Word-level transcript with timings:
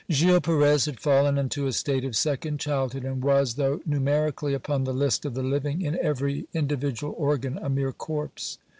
Gil 0.09 0.41
Perez 0.41 0.85
had 0.85 0.99
fallen 0.99 1.37
into 1.37 1.67
a 1.67 1.71
state 1.71 2.03
of 2.03 2.15
second 2.15 2.59
childhood, 2.59 3.05
and 3.05 3.21
was, 3.23 3.53
though 3.53 3.81
numerically 3.85 4.55
upon 4.55 4.83
the 4.83 4.95
list 4.95 5.25
of 5.25 5.35
the 5.35 5.43
living, 5.43 5.83
in 5.83 5.95
every 6.01 6.47
individual 6.55 7.13
organ 7.19 7.59
a 7.61 7.69
mere 7.69 7.91
corpse. 7.93 8.57